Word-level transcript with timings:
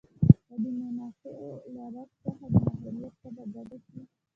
که 0.49 0.55
د 0.63 0.65
منافعو 0.79 1.49
له 1.73 1.83
رګ 1.95 2.09
څخه 2.23 2.45
د 2.53 2.55
محرومیت 2.65 3.13
تبه 3.21 3.43
کډه 3.53 3.77
شي. 3.85 4.01